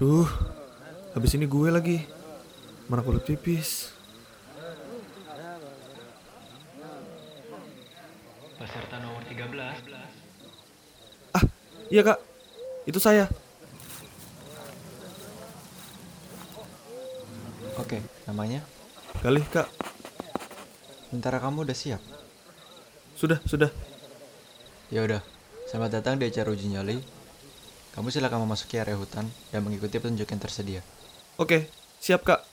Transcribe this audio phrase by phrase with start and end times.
[0.00, 0.24] Duh,
[1.12, 2.00] habis ini gue lagi.
[2.88, 3.92] Mana kulit pipis?
[8.56, 11.36] Peserta nomor 13.
[11.36, 11.44] Ah,
[11.92, 12.16] iya kak.
[12.88, 13.28] Itu saya.
[17.76, 18.64] Oke, namanya?
[19.20, 19.68] Galih kak.
[21.12, 22.00] Sementara kamu udah siap?
[23.20, 23.68] Sudah, sudah.
[24.88, 25.20] Ya udah.
[25.68, 27.19] Selamat datang di acara uji nyali.
[27.90, 30.80] Kamu silakan memasuki area hutan dan mengikuti petunjuk yang tersedia.
[31.36, 32.46] Oke, siap kak.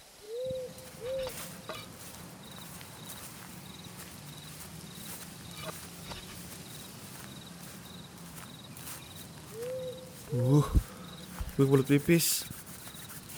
[10.38, 10.68] Uh,
[11.56, 12.44] gue kulit pipis.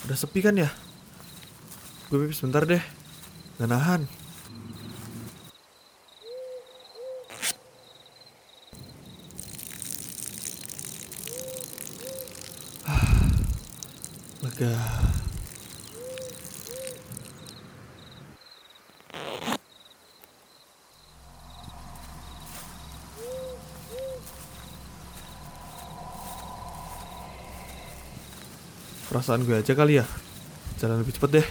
[0.08, 0.74] Udah sepi kan ya?
[2.10, 2.82] Gue pipis bentar deh.
[3.62, 4.19] Gak nahan.
[14.60, 14.76] Lega.
[29.08, 30.06] Perasaan gue aja kali ya.
[30.84, 31.48] Jalan lebih cepet deh.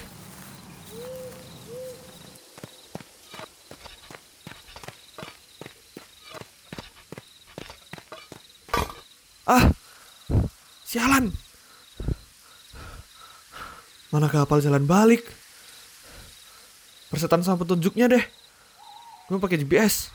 [9.49, 9.73] Ah,
[10.85, 11.48] sialan.
[14.09, 15.21] Mana kapal jalan balik?
[17.13, 18.25] Persetan sama petunjuknya deh.
[19.29, 20.09] Gue pakai GPS.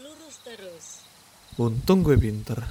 [0.00, 0.86] Lurus terus.
[1.60, 2.64] Untung gue pinter.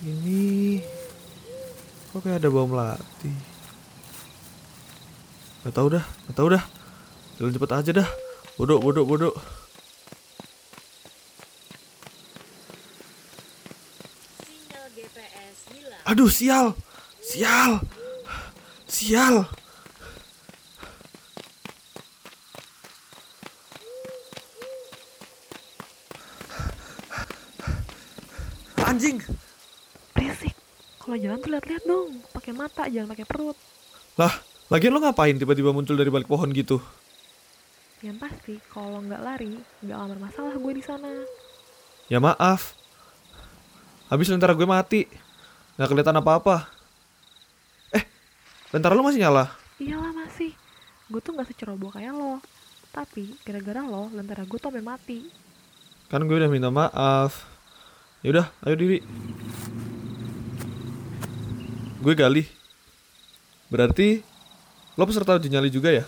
[0.00, 0.80] Ini
[2.08, 3.28] kok kayak ada bau melati.
[5.60, 6.64] Gak tau dah, gak tau dah.
[7.36, 8.08] Jalan cepet aja dah.
[8.56, 9.36] Bodoh, bodoh, bodoh.
[16.10, 16.74] Aduh, sial.
[17.22, 17.78] Sial.
[18.90, 19.46] Sial.
[28.82, 29.22] Anjing.
[30.18, 30.50] Berisik.
[30.98, 33.54] Kalau jalan tuh lihat-lihat dong, pakai mata jangan pakai perut.
[34.18, 34.34] Lah,
[34.66, 36.82] lagian lo ngapain tiba-tiba muncul dari balik pohon gitu?
[38.02, 41.06] Yang pasti kalau nggak lari, nggak akan bermasalah gue di sana.
[42.10, 42.74] Ya maaf.
[44.10, 45.29] Habis lentera gue mati.
[45.80, 46.68] Nggak kelihatan apa-apa.
[47.96, 48.04] Eh,
[48.68, 49.48] lentera lu masih nyala?
[49.80, 50.52] Iyalah masih.
[51.08, 52.36] Gue tuh nggak seceroboh kayak lo.
[52.92, 55.32] Tapi gara-gara lo, lentera gue tuh sampai mati.
[56.12, 57.48] Kan gue udah minta maaf.
[58.20, 59.00] Yaudah, ayo diri.
[62.04, 62.44] Gue gali.
[63.72, 64.20] Berarti
[65.00, 66.04] lo peserta uji nyali juga ya?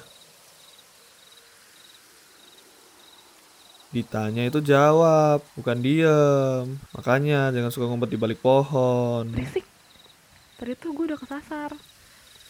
[3.92, 6.80] Ditanya itu jawab, bukan diem.
[6.96, 9.28] Makanya jangan suka ngumpet di balik pohon.
[9.28, 9.68] Berisik.
[10.56, 11.76] Tadi tuh gue udah kesasar.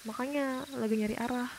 [0.06, 1.50] Makanya lagi nyari arah.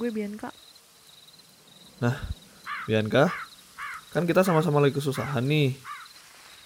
[0.00, 0.48] Gue Bianca.
[2.00, 2.16] Nah,
[2.88, 3.28] Bianca,
[4.16, 5.76] kan kita sama-sama lagi kesusahan nih.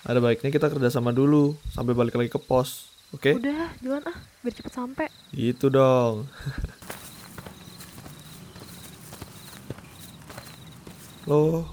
[0.06, 3.42] Ada baiknya kita kerjasama dulu sampai balik lagi ke pos, oke?
[3.42, 5.06] Udah, jalan ah, biar cepet sampai.
[5.34, 6.30] Gitu dong.
[11.26, 11.66] Lo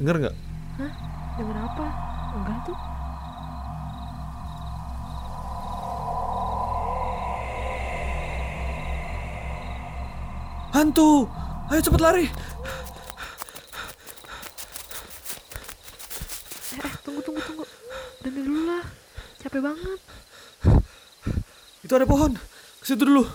[0.00, 0.36] denger nggak?
[0.80, 0.92] Hah?
[1.36, 1.86] Denger apa?
[2.32, 2.78] Enggak tuh.
[10.72, 11.28] Hantu!
[11.68, 12.26] Ayo cepet lari!
[16.72, 17.64] Eh, eh, tunggu, tunggu, tunggu.
[18.24, 18.84] Berhenti dulu lah.
[19.44, 20.00] Capek banget.
[21.84, 22.32] Itu ada pohon.
[22.80, 23.28] Ke situ dulu.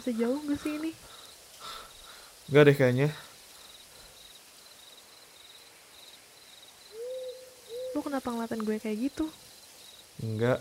[0.00, 0.96] Bisa jauh gak sih ini?
[2.50, 3.08] Enggak deh kayaknya.
[7.94, 9.30] Lo kenapa ngeliatin gue kayak gitu?
[10.18, 10.58] Enggak.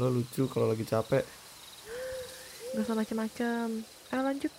[0.00, 1.20] Lo lucu kalau lagi capek.
[2.72, 3.84] Gak usah macem-macem.
[4.08, 4.52] Ayo lanjut.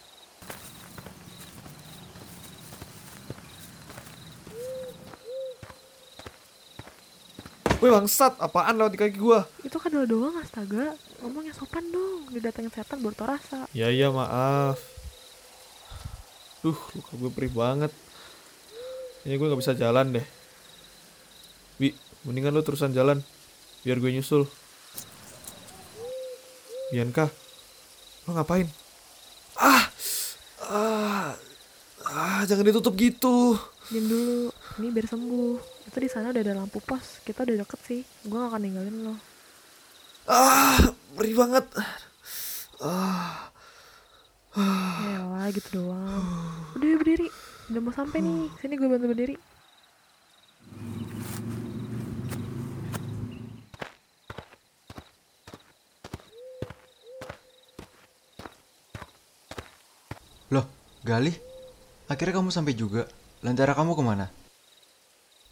[7.82, 9.50] Wih bangsat, apaan lewat di kaki gua?
[9.66, 10.94] Itu kan lo doang astaga.
[11.26, 12.30] Ngomongnya sopan dong.
[12.30, 13.66] Didatengin setan baru tau rasa.
[13.74, 15.01] Ya iya maaf.
[16.62, 17.90] Duh, luka gue perih banget.
[19.22, 20.28] Kayaknya gue gak bisa jalan deh.
[21.82, 21.90] Wi,
[22.22, 23.18] mendingan lo terusan jalan.
[23.82, 24.46] Biar gue nyusul.
[26.94, 27.26] Bianca,
[28.30, 28.70] lo ngapain?
[29.58, 29.90] Ah,
[30.70, 31.34] ah,
[32.06, 33.58] ah, jangan ditutup gitu.
[33.90, 34.54] Diam dulu.
[34.78, 35.58] Ini biar sembuh.
[35.90, 37.26] Itu di sana udah ada lampu pos.
[37.26, 38.02] Kita udah deket sih.
[38.30, 39.16] Gue gak akan ninggalin lo.
[40.30, 41.66] Ah, perih banget.
[44.52, 46.26] Yalah gitu doang.
[46.76, 47.28] Udah yuk berdiri.
[47.72, 48.52] Udah mau sampai nih.
[48.60, 49.36] Sini gue bantu berdiri.
[60.52, 60.68] Loh,
[61.08, 61.36] Galih,
[62.12, 63.08] akhirnya kamu sampai juga.
[63.40, 64.28] Lentera kamu ke mana?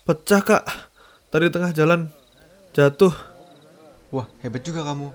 [0.04, 0.64] Pecah kak.
[1.32, 2.12] Tadi tengah jalan
[2.76, 3.16] jatuh.
[4.12, 5.08] Wah, hebat juga kamu.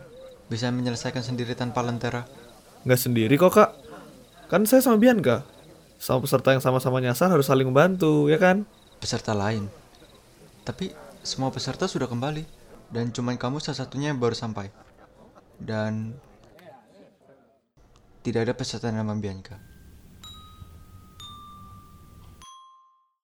[0.49, 2.25] Bisa menyelesaikan sendiri tanpa lentera.
[2.85, 3.71] Nggak sendiri kok kak.
[4.53, 5.43] Kan saya sama Bianca.
[5.97, 8.69] Sama peserta yang sama-sama nyasar harus saling membantu, ya kan?
[9.01, 9.73] Peserta lain.
[10.69, 10.93] Tapi
[11.25, 12.45] semua peserta sudah kembali.
[12.93, 14.69] Dan cuman kamu salah satunya yang baru sampai.
[15.57, 16.13] Dan
[18.21, 19.74] tidak ada peserta nama Bianca.